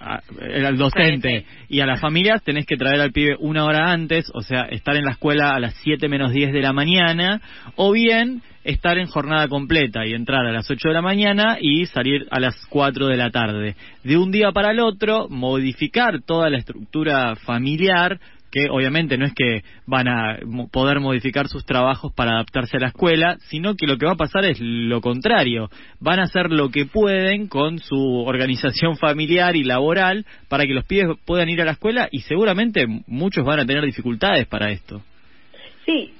al 0.00 0.78
docente 0.78 1.44
y 1.68 1.80
a 1.80 1.86
las 1.86 2.00
familias 2.00 2.42
tenés 2.42 2.64
que 2.64 2.78
traer 2.78 2.98
al 2.98 3.12
pibe 3.12 3.36
una 3.38 3.64
hora 3.66 3.90
antes, 3.92 4.30
o 4.32 4.40
sea, 4.40 4.62
estar 4.70 4.96
en 4.96 5.04
la 5.04 5.10
escuela 5.12 5.50
a 5.54 5.60
las 5.60 5.74
7 5.82 6.08
menos 6.08 6.32
10 6.32 6.52
de 6.54 6.62
la 6.62 6.72
mañana, 6.72 7.42
o 7.74 7.92
bien 7.92 8.40
estar 8.66 8.98
en 8.98 9.06
jornada 9.06 9.48
completa 9.48 10.06
y 10.06 10.12
entrar 10.12 10.44
a 10.46 10.52
las 10.52 10.70
8 10.70 10.88
de 10.88 10.94
la 10.94 11.02
mañana 11.02 11.58
y 11.60 11.86
salir 11.86 12.26
a 12.30 12.40
las 12.40 12.54
4 12.66 13.06
de 13.06 13.16
la 13.16 13.30
tarde. 13.30 13.76
De 14.04 14.16
un 14.18 14.30
día 14.30 14.52
para 14.52 14.72
el 14.72 14.80
otro, 14.80 15.28
modificar 15.28 16.22
toda 16.22 16.50
la 16.50 16.58
estructura 16.58 17.36
familiar 17.36 18.18
que 18.50 18.70
obviamente 18.70 19.18
no 19.18 19.26
es 19.26 19.34
que 19.34 19.64
van 19.86 20.08
a 20.08 20.38
poder 20.72 21.00
modificar 21.00 21.48
sus 21.48 21.66
trabajos 21.66 22.12
para 22.14 22.32
adaptarse 22.32 22.76
a 22.76 22.80
la 22.80 22.88
escuela, 22.88 23.36
sino 23.48 23.74
que 23.74 23.86
lo 23.86 23.98
que 23.98 24.06
va 24.06 24.12
a 24.12 24.16
pasar 24.16 24.44
es 24.46 24.58
lo 24.60 25.00
contrario. 25.00 25.68
Van 26.00 26.20
a 26.20 26.24
hacer 26.24 26.50
lo 26.50 26.70
que 26.70 26.86
pueden 26.86 27.48
con 27.48 27.80
su 27.80 28.24
organización 28.24 28.96
familiar 28.98 29.56
y 29.56 29.64
laboral 29.64 30.24
para 30.48 30.64
que 30.64 30.72
los 30.72 30.86
pibes 30.86 31.18
puedan 31.26 31.50
ir 31.50 31.60
a 31.60 31.64
la 31.66 31.72
escuela 31.72 32.08
y 32.10 32.20
seguramente 32.20 32.86
muchos 33.06 33.44
van 33.44 33.60
a 33.60 33.66
tener 33.66 33.84
dificultades 33.84 34.46
para 34.46 34.70
esto. 34.70 35.02
Sí, 35.84 36.12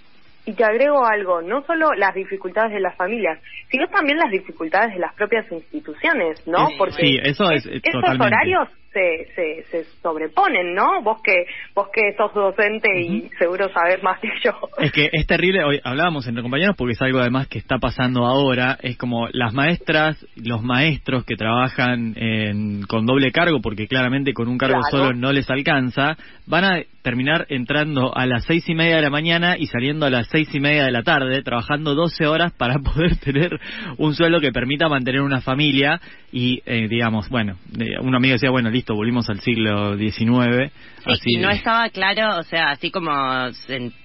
y 0.46 0.52
te 0.54 0.64
agrego 0.64 1.04
algo, 1.04 1.42
no 1.42 1.62
solo 1.66 1.92
las 1.94 2.14
dificultades 2.14 2.72
de 2.72 2.80
las 2.80 2.96
familias, 2.96 3.38
sino 3.68 3.88
también 3.88 4.16
las 4.16 4.30
dificultades 4.30 4.94
de 4.94 5.00
las 5.00 5.12
propias 5.14 5.50
instituciones, 5.50 6.46
¿no? 6.46 6.68
Porque 6.78 7.02
sí, 7.02 7.18
eso 7.20 7.50
es, 7.50 7.66
es 7.66 7.82
esos 7.82 8.00
totalmente. 8.00 8.26
horarios 8.26 8.68
se, 8.96 9.26
se, 9.34 9.62
se 9.70 9.84
sobreponen, 10.02 10.74
¿no? 10.74 11.02
Vos 11.02 11.20
que 11.22 11.44
vos 11.74 11.88
que 11.92 12.14
sos 12.16 12.32
docente 12.32 12.88
y 12.98 13.28
seguro 13.38 13.68
sabés 13.68 14.02
más 14.02 14.18
que 14.20 14.28
yo. 14.42 14.52
Es 14.78 14.90
que 14.92 15.10
es 15.12 15.26
terrible, 15.26 15.62
hoy 15.64 15.80
hablábamos 15.84 16.26
entre 16.26 16.42
compañeros 16.42 16.74
porque 16.78 16.92
es 16.94 17.02
algo 17.02 17.18
además 17.18 17.46
que 17.48 17.58
está 17.58 17.78
pasando 17.78 18.24
ahora, 18.24 18.78
es 18.80 18.96
como 18.96 19.28
las 19.32 19.52
maestras, 19.52 20.24
los 20.36 20.62
maestros 20.62 21.24
que 21.24 21.36
trabajan 21.36 22.14
en- 22.16 22.82
con 22.84 23.04
doble 23.04 23.30
cargo, 23.32 23.60
porque 23.60 23.86
claramente 23.86 24.32
con 24.32 24.48
un 24.48 24.56
cargo 24.56 24.80
Claro. 24.80 25.04
solo 25.08 25.12
no 25.18 25.32
les 25.32 25.48
alcanza, 25.50 26.16
van 26.46 26.64
a 26.64 26.80
terminar 27.02 27.46
entrando 27.50 28.16
a 28.16 28.26
las 28.26 28.44
seis 28.46 28.68
y 28.68 28.74
media 28.74 28.96
de 28.96 29.02
la 29.02 29.10
mañana 29.10 29.56
y 29.58 29.66
saliendo 29.66 30.06
a 30.06 30.10
las 30.10 30.26
seis 30.28 30.48
y 30.54 30.58
media 30.60 30.84
de 30.84 30.90
la 30.90 31.02
tarde, 31.02 31.40
trabajando 31.42 31.94
12 31.94 32.26
horas 32.26 32.52
para 32.52 32.78
poder 32.80 33.16
tener 33.16 33.58
un 33.98 34.14
sueldo 34.14 34.40
que 34.40 34.50
permita 34.52 34.88
mantener 34.88 35.20
una 35.20 35.40
familia 35.40 36.00
y, 36.32 36.60
eh, 36.66 36.88
digamos, 36.88 37.28
bueno, 37.28 37.56
eh, 37.78 37.98
un 38.00 38.14
amigo 38.14 38.32
decía, 38.34 38.50
bueno, 38.50 38.70
listo, 38.70 38.85
volvimos 38.94 39.28
al 39.28 39.40
siglo 39.40 39.96
XIX. 39.96 40.70
Sí, 40.98 41.10
así 41.12 41.30
y 41.34 41.38
no 41.38 41.50
estaba 41.50 41.88
claro, 41.90 42.38
o 42.38 42.42
sea, 42.42 42.70
así 42.70 42.90
como 42.90 43.10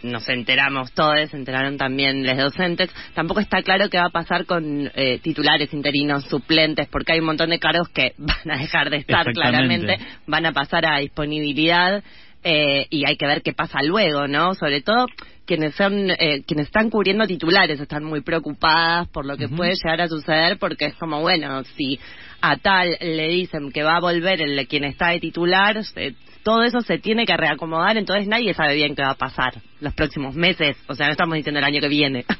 nos 0.04 0.30
enteramos 0.30 0.92
todos, 0.94 1.30
se 1.30 1.38
enteraron 1.38 1.78
también 1.78 2.26
los 2.26 2.38
docentes, 2.38 2.94
tampoco 3.14 3.40
está 3.40 3.62
claro 3.62 3.90
qué 3.90 3.98
va 3.98 4.08
a 4.08 4.12
pasar 4.12 4.46
con 4.46 4.92
eh, 4.96 5.20
titulares, 5.20 5.74
interinos, 5.74 6.26
suplentes, 6.26 6.88
porque 6.88 7.14
hay 7.14 7.20
un 7.20 7.26
montón 7.26 7.50
de 7.50 7.60
cargos 7.60 7.90
que 7.90 8.14
van 8.18 8.58
a 8.58 8.62
dejar 8.62 8.90
de 8.90 8.98
estar 8.98 9.26
claramente, 9.34 9.98
van 10.28 10.46
a 10.46 10.52
pasar 10.52 10.86
a 10.86 11.00
disponibilidad 11.00 12.04
eh, 12.44 12.88
y 12.90 13.08
hay 13.08 13.18
que 13.18 13.28
ver 13.28 13.42
qué 13.42 13.54
pasa 13.54 13.80
luego, 13.84 14.28
¿no? 14.28 14.54
Sobre 14.56 14.82
todo 14.82 15.06
quienes 15.46 15.76
son 15.76 16.10
eh, 16.12 16.44
quienes 16.48 16.68
están 16.68 16.90
cubriendo 16.90 17.26
titulares 17.28 17.80
están 17.80 18.04
muy 18.04 18.22
preocupadas 18.22 19.08
por 19.10 19.26
lo 19.26 19.36
que 19.38 19.50
puede 19.50 19.74
llegar 19.76 20.00
a 20.02 20.08
suceder 20.08 20.58
porque 20.60 20.86
es 20.86 20.94
como 20.96 21.20
bueno 21.22 21.64
si 21.76 22.00
a 22.42 22.56
tal 22.58 22.96
le 23.02 23.28
dicen 23.28 23.72
que 23.72 23.84
va 23.84 23.98
a 23.98 24.00
volver 24.00 24.42
el 24.42 24.66
quien 24.68 24.86
está 24.86 25.10
de 25.10 25.20
titular 25.20 25.84
se- 25.84 26.14
todo 26.44 26.64
eso 26.64 26.80
se 26.82 27.00
tiene 27.00 27.26
que 27.26 27.36
reacomodar 27.36 27.98
entonces 27.98 28.28
nadie 28.28 28.54
sabe 28.54 28.76
bien 28.76 28.96
qué 28.96 29.02
va 29.02 29.10
a 29.12 29.16
pasar 29.16 29.56
los 29.82 29.94
próximos 29.94 30.36
meses 30.36 30.78
o 30.88 30.96
sea 30.96 31.08
no 31.08 31.12
estamos 31.14 31.36
diciendo 31.36 31.60
el 31.60 31.66
año 31.66 31.82
que 31.82 31.90
viene. 31.90 32.24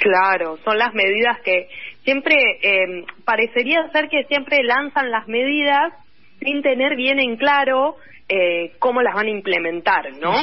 Claro, 0.00 0.56
son 0.64 0.78
las 0.78 0.94
medidas 0.94 1.36
que 1.44 1.68
siempre 2.04 2.34
eh, 2.62 3.04
parecería 3.26 3.86
ser 3.92 4.08
que 4.08 4.24
siempre 4.24 4.62
lanzan 4.62 5.10
las 5.10 5.28
medidas 5.28 5.92
sin 6.42 6.62
tener 6.62 6.96
bien 6.96 7.20
en 7.20 7.36
claro 7.36 7.96
eh, 8.30 8.72
cómo 8.78 9.02
las 9.02 9.14
van 9.14 9.26
a 9.26 9.30
implementar, 9.30 10.12
¿no? 10.20 10.32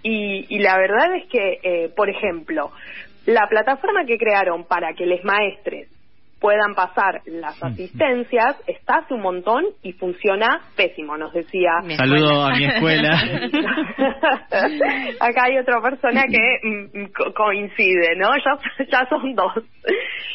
Y, 0.00 0.46
y 0.48 0.60
la 0.60 0.78
verdad 0.78 1.16
es 1.16 1.26
que, 1.28 1.58
eh, 1.62 1.88
por 1.94 2.08
ejemplo, 2.08 2.70
la 3.26 3.48
plataforma 3.48 4.06
que 4.06 4.16
crearon 4.16 4.64
para 4.64 4.94
que 4.94 5.04
les 5.06 5.22
maestres 5.24 5.88
puedan 6.40 6.76
pasar 6.76 7.20
las 7.26 7.60
asistencias 7.60 8.56
está 8.68 8.98
hace 8.98 9.12
un 9.14 9.22
montón 9.22 9.64
y 9.82 9.92
funciona 9.94 10.60
pésimo, 10.76 11.16
nos 11.18 11.32
decía. 11.32 11.72
Saludo 11.96 12.44
a 12.44 12.54
mi 12.54 12.64
escuela. 12.66 13.10
Acá 15.20 15.44
hay 15.46 15.58
otra 15.58 15.80
persona 15.82 16.22
que 16.30 16.58
mm, 16.62 17.06
co- 17.12 17.34
coincide, 17.34 18.14
¿no? 18.16 18.28
Ya, 18.36 18.86
ya 18.90 19.06
son 19.08 19.34
dos. 19.34 19.52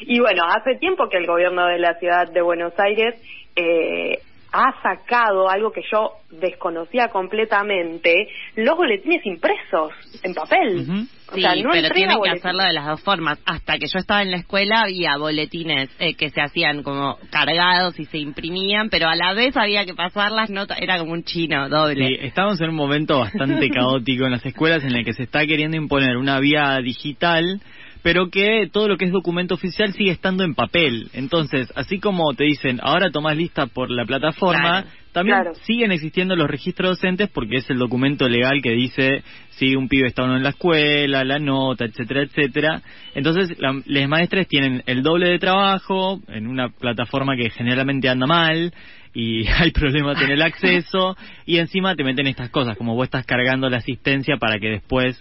Y 0.02 0.20
bueno, 0.20 0.44
hace 0.50 0.76
tiempo 0.76 1.08
que 1.10 1.18
el 1.18 1.26
gobierno 1.26 1.66
de 1.68 1.80
la 1.80 1.96
ciudad 2.00 2.30
de 2.32 2.42
Buenos 2.42 2.74
Aires 2.78 3.16
eh, 3.56 4.20
ha 4.54 4.72
sacado 4.84 5.50
algo 5.50 5.72
que 5.72 5.82
yo 5.92 6.12
desconocía 6.30 7.08
completamente, 7.08 8.30
los 8.56 8.78
boletines 8.78 9.26
impresos 9.26 9.92
en 10.22 10.34
papel. 10.36 11.08
O 11.32 11.36
Sí, 11.36 11.42
sea, 11.42 11.56
no 11.56 11.72
pero 11.72 11.90
tienen 11.90 12.22
que 12.22 12.30
hacerlo 12.30 12.64
de 12.64 12.74
las 12.74 12.86
dos 12.86 13.02
formas. 13.02 13.40
Hasta 13.46 13.80
que 13.80 13.88
yo 13.88 13.98
estaba 13.98 14.22
en 14.22 14.30
la 14.30 14.38
escuela 14.38 14.82
había 14.82 15.18
boletines 15.18 15.90
eh, 15.98 16.14
que 16.14 16.30
se 16.30 16.40
hacían 16.42 16.84
como 16.84 17.18
cargados 17.32 18.00
y 18.00 18.06
se 18.06 18.20
imprimían, 18.20 18.90
pero 18.90 19.08
a 19.10 19.16
la 19.16 19.34
vez 19.34 19.58
había 19.58 19.86
que 19.86 19.96
pasar 19.96 20.32
las 20.32 20.52
notas, 20.52 20.78
era 20.80 21.00
como 21.00 21.14
un 21.14 21.24
chino 21.24 21.68
doble. 21.70 22.08
Sí, 22.08 22.18
estamos 22.22 22.62
en 22.62 22.70
un 22.70 22.76
momento 22.76 23.20
bastante 23.20 23.70
caótico 23.72 24.26
en 24.26 24.32
las 24.34 24.46
escuelas 24.46 24.84
en 24.84 24.96
el 24.96 25.04
que 25.04 25.14
se 25.14 25.24
está 25.24 25.46
queriendo 25.48 25.76
imponer 25.76 26.18
una 26.18 26.40
vía 26.40 26.78
digital, 26.78 27.60
pero 28.04 28.30
que 28.30 28.70
todo 28.72 28.88
lo 28.90 28.98
que 28.98 29.06
es 29.06 29.12
documento 29.12 29.56
oficial 29.56 29.94
sigue 29.94 30.12
estando 30.12 30.44
en 30.44 30.54
papel. 30.56 31.10
Entonces, 31.14 31.72
así 31.76 32.00
como 32.00 32.34
te 32.34 32.44
dicen, 32.44 32.80
ahora 32.84 33.10
tomás 33.12 33.36
lista 33.38 33.66
por 33.68 33.90
la 33.90 34.06
plataforma, 34.06 34.82
Claro, 34.84 34.88
también 35.14 35.38
claro. 35.38 35.56
siguen 35.64 35.92
existiendo 35.92 36.36
los 36.36 36.50
registros 36.50 36.92
docentes 36.98 37.30
porque 37.30 37.58
es 37.58 37.70
el 37.70 37.78
documento 37.78 38.28
legal 38.28 38.62
que 38.62 38.72
dice 38.72 39.24
si 39.52 39.76
un 39.76 39.88
pibe 39.88 40.08
está 40.08 40.24
o 40.24 40.28
no 40.28 40.36
en 40.36 40.44
la 40.44 40.50
escuela, 40.50 41.24
la 41.24 41.40
nota, 41.40 41.86
etcétera, 41.86 42.24
etcétera. 42.24 42.82
Entonces, 43.16 43.58
la- 43.60 43.82
les 43.86 44.08
maestres 44.10 44.48
tienen 44.48 44.84
el 44.86 45.02
doble 45.02 45.30
de 45.30 45.40
trabajo 45.40 46.20
en 46.28 46.48
una 46.48 46.70
plataforma 46.70 47.36
que 47.38 47.52
generalmente 47.52 48.10
anda 48.10 48.26
mal 48.28 48.74
y 49.14 49.46
hay 49.60 49.72
problemas 49.72 50.20
en 50.22 50.32
el 50.32 50.42
acceso 50.42 51.16
y 51.46 51.58
encima 51.58 51.96
te 51.96 52.04
meten 52.04 52.28
estas 52.28 52.50
cosas 52.50 52.76
como 52.76 52.96
vos 52.96 53.06
estás 53.06 53.26
cargando 53.26 53.70
la 53.70 53.78
asistencia 53.78 54.38
para 54.38 54.60
que 54.60 54.70
después 54.72 55.16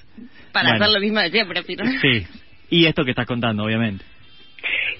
Para 0.53 0.71
bueno, 0.71 0.85
hacer 0.87 0.95
lo 0.95 1.01
mismo 1.01 1.21
de 1.21 1.31
siempre, 1.31 1.63
pero... 1.65 1.85
sí 2.01 2.27
y 2.73 2.87
esto 2.87 3.05
que 3.05 3.11
estás 3.11 3.27
contando 3.27 3.65
obviamente 3.65 4.05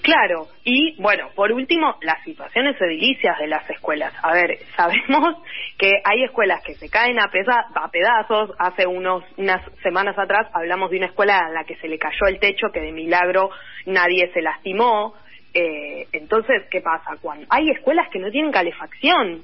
Claro, 0.01 0.49
y 0.65 1.01
bueno, 1.01 1.29
por 1.33 1.53
último, 1.53 1.95
las 2.01 2.21
situaciones 2.25 2.75
edilicias 2.81 3.39
de 3.39 3.47
las 3.47 3.67
escuelas. 3.69 4.13
A 4.21 4.33
ver, 4.33 4.59
sabemos 4.75 5.37
que 5.77 5.93
hay 6.03 6.23
escuelas 6.25 6.61
que 6.61 6.75
se 6.75 6.89
caen 6.89 7.17
a, 7.19 7.29
pesa- 7.31 7.67
a 7.73 7.89
pedazos. 7.89 8.51
Hace 8.59 8.85
unos 8.85 9.23
unas 9.37 9.61
semanas 9.81 10.17
atrás 10.19 10.47
hablamos 10.53 10.91
de 10.91 10.97
una 10.97 11.05
escuela 11.05 11.39
a 11.39 11.49
la 11.51 11.63
que 11.63 11.77
se 11.77 11.87
le 11.87 11.97
cayó 11.97 12.27
el 12.27 12.39
techo, 12.39 12.67
que 12.73 12.81
de 12.81 12.91
milagro 12.91 13.49
nadie 13.85 14.29
se 14.33 14.41
lastimó. 14.41 15.13
Eh, 15.53 16.07
entonces, 16.11 16.63
¿qué 16.69 16.81
pasa? 16.81 17.15
Cuando 17.21 17.45
hay 17.49 17.69
escuelas 17.69 18.09
que 18.11 18.19
no 18.19 18.29
tienen 18.29 18.51
calefacción. 18.51 19.41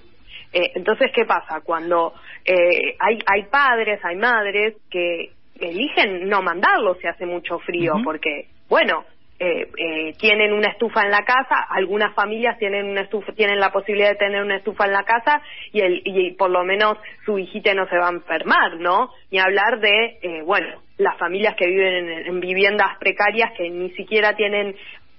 Eh, 0.52 0.72
entonces, 0.76 1.10
¿qué 1.14 1.24
pasa? 1.24 1.62
Cuando 1.64 2.14
eh, 2.44 2.96
hay, 3.00 3.20
hay 3.26 3.44
padres, 3.50 4.02
hay 4.04 4.18
madres 4.18 4.76
que 4.92 5.32
eligen 5.62 6.28
no 6.28 6.42
mandarlos 6.42 6.98
si 7.00 7.08
hace 7.08 7.26
mucho 7.26 7.60
frío, 7.60 7.94
porque, 8.04 8.48
bueno, 8.68 9.06
eh, 9.40 9.70
eh, 9.78 10.14
tienen 10.18 10.52
una 10.52 10.70
estufa 10.70 11.04
en 11.04 11.12
la 11.12 11.24
casa, 11.24 11.66
algunas 11.70 12.14
familias 12.14 12.58
tienen 12.58 12.88
una 12.88 13.02
estufa, 13.02 13.32
tienen 13.32 13.60
la 13.60 13.72
posibilidad 13.72 14.10
de 14.10 14.16
tener 14.16 14.44
una 14.44 14.58
estufa 14.58 14.86
en 14.86 14.92
la 14.92 15.04
casa 15.04 15.42
y, 15.72 15.80
el, 15.80 16.02
y 16.04 16.32
por 16.32 16.50
lo 16.50 16.66
menos 16.66 16.98
su 17.26 17.40
hijita 17.40 17.74
no 17.74 17.88
se 17.88 17.98
va 17.98 18.08
a 18.08 18.12
enfermar, 18.12 18.78
¿no? 18.80 19.12
Ni 19.32 19.40
hablar 19.40 19.80
de, 19.80 20.20
eh, 20.22 20.42
bueno, 20.44 20.82
las 20.98 21.18
familias 21.18 21.56
que 21.56 21.68
viven 21.68 22.10
en, 22.10 22.28
en 22.28 22.40
viviendas 22.42 22.98
precarias 23.00 23.52
que 23.58 23.70
ni 23.70 23.92
siquiera 23.92 24.36
tienen, 24.36 24.76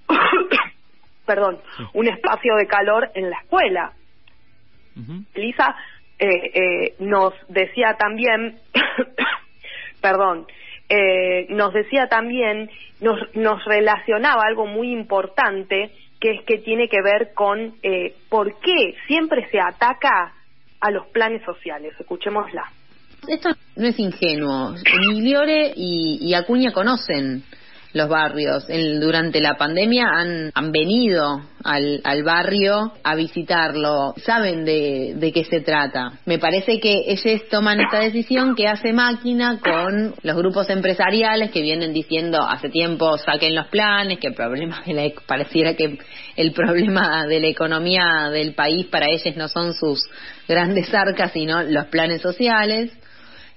perdón, 1.25 1.59
un 1.93 2.07
espacio 2.07 2.55
de 2.55 2.67
calor 2.67 3.09
en 3.15 3.29
la 3.29 3.37
escuela. 3.39 3.93
Elisa 5.33 5.75
eh, 6.19 6.51
eh, 6.53 6.95
nos 6.99 7.33
decía 7.47 7.95
también, 7.97 8.59
perdón, 10.01 10.47
eh, 10.89 11.47
nos 11.49 11.73
decía 11.73 12.07
también, 12.07 12.69
nos, 12.99 13.17
nos 13.35 13.63
relacionaba 13.65 14.41
algo 14.45 14.65
muy 14.65 14.91
importante, 14.91 15.91
que 16.19 16.31
es 16.31 16.43
que 16.43 16.57
tiene 16.57 16.87
que 16.87 17.01
ver 17.01 17.33
con 17.33 17.75
eh, 17.81 18.15
por 18.29 18.59
qué 18.59 18.95
siempre 19.07 19.47
se 19.49 19.59
ataca 19.59 20.33
a 20.79 20.91
los 20.91 21.07
planes 21.07 21.43
sociales. 21.43 21.93
Escuchémosla. 21.99 22.63
Esto 23.27 23.49
no 23.75 23.87
es 23.87 23.99
ingenuo. 23.99 24.73
Migliore 24.99 25.73
y, 25.75 26.17
y 26.21 26.33
Acuña 26.33 26.71
conocen 26.73 27.43
los 27.93 28.07
barrios. 28.09 28.65
En- 28.69 28.99
durante 28.99 29.39
la 29.41 29.55
pandemia 29.55 30.05
han, 30.53 30.71
venido 30.71 31.41
al, 31.63 32.01
barrio 32.23 32.93
a 33.03 33.15
visitarlo, 33.15 34.13
saben 34.23 34.63
de, 34.65 35.13
de 35.15 35.31
qué 35.31 35.43
se 35.43 35.61
trata. 35.61 36.13
Me 36.25 36.39
parece 36.39 36.79
que 36.79 37.03
ellos 37.07 37.41
toman 37.49 37.79
esta 37.81 37.99
decisión 37.99 38.55
que 38.55 38.67
hace 38.67 38.93
máquina 38.93 39.59
con 39.59 40.15
los 40.23 40.35
grupos 40.37 40.69
empresariales 40.69 41.51
que 41.51 41.61
vienen 41.61 41.93
diciendo 41.93 42.41
hace 42.41 42.69
tiempo 42.69 43.17
saquen 43.17 43.55
los 43.55 43.67
planes, 43.67 44.19
que 44.19 44.27
el 44.27 44.33
problema 44.35 44.81
de 44.85 44.93
la, 44.93 45.03
ec- 45.05 45.21
pareciera 45.25 45.73
que 45.75 45.97
el 46.37 46.51
problema 46.53 47.25
de 47.27 47.39
la 47.39 47.47
economía 47.47 48.29
del 48.31 48.53
país 48.53 48.85
para 48.87 49.07
ellos 49.09 49.35
no 49.35 49.47
son 49.47 49.73
sus 49.73 49.99
grandes 50.47 50.93
arcas, 50.93 51.31
sino 51.33 51.63
los 51.63 51.85
planes 51.87 52.21
sociales 52.21 52.91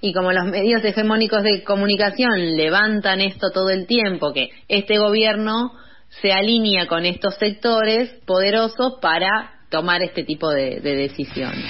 y 0.01 0.13
como 0.13 0.31
los 0.31 0.45
medios 0.45 0.83
hegemónicos 0.83 1.43
de 1.43 1.63
comunicación 1.63 2.55
levantan 2.55 3.21
esto 3.21 3.51
todo 3.53 3.69
el 3.69 3.87
tiempo, 3.87 4.33
que 4.33 4.49
este 4.67 4.97
gobierno 4.97 5.71
se 6.21 6.31
alinea 6.31 6.87
con 6.87 7.05
estos 7.05 7.35
sectores 7.37 8.09
poderosos 8.25 8.99
para 9.01 9.51
tomar 9.69 10.01
este 10.01 10.23
tipo 10.23 10.49
de, 10.51 10.79
de 10.79 10.95
decisiones. 10.95 11.65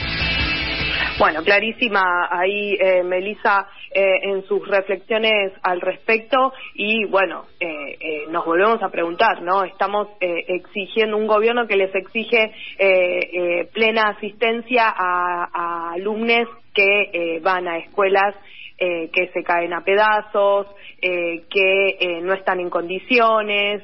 Bueno, 1.17 1.44
clarísima 1.44 2.27
ahí, 2.29 2.74
eh, 2.74 3.01
Melissa, 3.01 3.70
eh, 3.89 4.03
en 4.24 4.46
sus 4.48 4.67
reflexiones 4.67 5.53
al 5.63 5.79
respecto 5.79 6.51
y 6.74 7.05
bueno, 7.05 7.46
eh, 7.58 7.67
eh, 7.98 8.24
nos 8.29 8.44
volvemos 8.46 8.84
a 8.84 8.89
preguntar, 8.89 9.41
¿no? 9.41 9.63
Estamos 9.63 10.10
eh, 10.20 10.44
exigiendo 10.50 11.15
un 11.15 11.25
gobierno 11.25 11.67
que 11.67 11.77
les 11.77 11.96
exige 11.96 12.51
eh, 12.77 13.70
plena 13.74 14.10
asistencia 14.10 14.89
a, 14.89 15.48
a 15.53 15.94
alumnos 15.94 16.50
que 16.75 17.10
eh, 17.13 17.39
van 17.39 17.67
a 17.67 17.77
escuelas 17.77 18.36
eh, 18.77 19.10
que 19.13 19.29
se 19.29 19.41
caen 19.41 19.72
a 19.72 19.86
pedazos, 19.86 20.67
eh, 21.01 21.44
que 21.50 21.96
eh, 21.98 22.20
no 22.22 22.34
están 22.34 22.60
en 22.60 22.70
condiciones, 22.70 23.82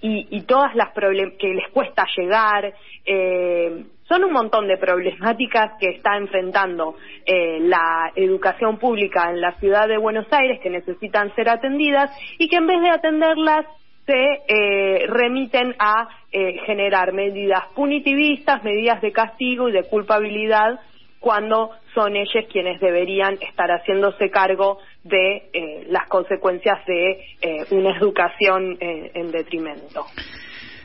y, 0.00 0.42
todas 0.46 0.74
las 0.74 0.94
que 0.94 1.48
les 1.48 1.68
cuesta 1.70 2.06
llegar, 2.16 2.72
son 4.04 4.24
un 4.24 4.32
montón 4.32 4.68
de 4.68 4.78
problemáticas 4.78 5.72
que 5.80 5.88
está 5.90 6.16
enfrentando 6.16 6.94
la 7.26 8.12
educación 8.14 8.78
pública 8.78 9.28
en 9.30 9.40
la 9.40 9.52
ciudad 9.58 9.88
de 9.88 9.98
Buenos 9.98 10.26
Aires 10.30 10.60
que 10.62 10.70
necesitan 10.70 11.34
ser 11.34 11.48
atendidas 11.48 12.12
y 12.38 12.48
que 12.48 12.56
en 12.56 12.68
vez 12.68 12.80
de 12.80 12.90
atenderlas 12.90 13.66
se 14.08 14.40
eh, 14.48 15.06
remiten 15.06 15.74
a 15.78 16.08
eh, 16.32 16.60
generar 16.64 17.12
medidas 17.12 17.64
punitivistas, 17.74 18.64
medidas 18.64 19.02
de 19.02 19.12
castigo 19.12 19.68
y 19.68 19.72
de 19.72 19.84
culpabilidad 19.84 20.80
cuando 21.20 21.72
son 21.94 22.16
ellos 22.16 22.44
quienes 22.50 22.80
deberían 22.80 23.34
estar 23.40 23.70
haciéndose 23.70 24.30
cargo 24.30 24.78
de 25.02 25.48
eh, 25.52 25.86
las 25.88 26.06
consecuencias 26.08 26.84
de 26.86 27.24
eh, 27.40 27.64
una 27.70 27.96
educación 27.96 28.76
eh, 28.80 29.10
en 29.14 29.30
detrimento. 29.30 30.06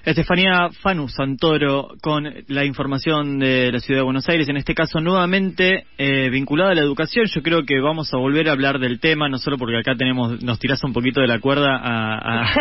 Estefanía 0.05 0.67
Fanu 0.81 1.07
Santoro 1.07 1.87
con 2.01 2.25
la 2.49 2.65
información 2.65 3.39
de 3.39 3.71
la 3.71 3.79
ciudad 3.79 4.01
de 4.01 4.03
Buenos 4.03 4.27
Aires, 4.27 4.49
en 4.49 4.57
este 4.57 4.73
caso 4.75 4.99
nuevamente 4.99 5.85
eh, 5.97 6.29
vinculada 6.29 6.71
a 6.71 6.75
la 6.75 6.81
educación. 6.81 7.25
Yo 7.33 7.41
creo 7.41 7.61
que 7.65 7.79
vamos 7.79 8.13
a 8.13 8.17
volver 8.17 8.49
a 8.49 8.51
hablar 8.51 8.79
del 8.79 8.99
tema, 8.99 9.29
no 9.29 9.37
solo 9.37 9.57
porque 9.57 9.77
acá 9.77 9.95
tenemos, 9.95 10.43
nos 10.43 10.59
tirás 10.59 10.83
un 10.83 10.91
poquito 10.91 11.21
de 11.21 11.27
la 11.27 11.39
cuerda 11.39 11.77
a, 11.77 12.17
a, 12.43 12.53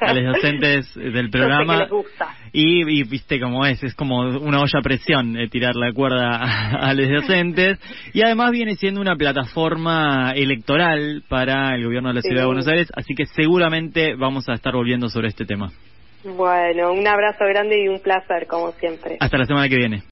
a 0.00 0.12
los 0.12 0.34
docentes 0.34 0.92
del 0.96 1.12
Yo 1.12 1.12
sé 1.12 1.22
que 1.22 1.28
programa. 1.30 1.76
les 1.82 1.88
gusta. 1.90 2.34
Y, 2.52 2.98
y 3.00 3.04
viste 3.04 3.38
cómo 3.38 3.64
es, 3.64 3.80
es 3.84 3.94
como 3.94 4.18
una 4.22 4.58
olla 4.60 4.80
a 4.80 4.82
presión 4.82 5.36
eh, 5.36 5.48
tirar 5.48 5.76
la 5.76 5.92
cuerda 5.92 6.34
a, 6.36 6.88
a 6.88 6.94
los 6.94 7.08
docentes. 7.08 7.78
Y 8.12 8.22
además 8.22 8.50
viene 8.50 8.74
siendo 8.74 9.00
una 9.00 9.14
plataforma 9.14 10.32
electoral 10.34 11.22
para 11.28 11.76
el 11.76 11.84
gobierno 11.84 12.08
de 12.08 12.14
la 12.16 12.22
Sí. 12.22 12.28
ciudad 12.28 12.42
de 12.42 12.46
Buenos 12.46 12.66
Aires, 12.66 12.88
así 12.96 13.14
que 13.14 13.26
seguramente 13.26 14.16
vamos 14.16 14.48
a 14.48 14.54
estar 14.54 14.72
volviendo 14.74 15.08
sobre 15.08 15.28
este 15.28 15.44
tema. 15.44 15.70
Bueno, 16.24 16.92
un 16.92 17.06
abrazo 17.06 17.44
grande 17.46 17.82
y 17.82 17.88
un 17.88 18.00
placer, 18.00 18.46
como 18.46 18.72
siempre. 18.72 19.16
Hasta 19.20 19.38
la 19.38 19.44
semana 19.44 19.68
que 19.68 19.76
viene. 19.76 20.02